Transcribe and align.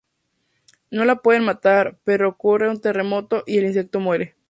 No 0.89 1.05
lo 1.05 1.21
pueden 1.21 1.43
matar, 1.43 1.99
pero 2.03 2.27
ocurre 2.29 2.67
un 2.71 2.81
terremoto 2.81 3.43
y 3.45 3.59
el 3.59 3.65
insecto 3.65 3.99
muere. 3.99 4.35